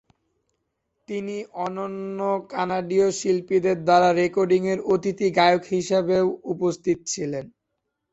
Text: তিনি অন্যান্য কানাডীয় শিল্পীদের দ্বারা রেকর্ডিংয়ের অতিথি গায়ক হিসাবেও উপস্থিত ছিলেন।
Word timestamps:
তিনি 1.07 1.35
অন্যান্য 1.63 2.19
কানাডীয় 2.51 3.07
শিল্পীদের 3.19 3.77
দ্বারা 3.83 4.09
রেকর্ডিংয়ের 4.13 4.79
অতিথি 4.93 5.27
গায়ক 5.37 5.63
হিসাবেও 5.73 6.25
উপস্থিত 6.53 6.97
ছিলেন। 7.11 7.45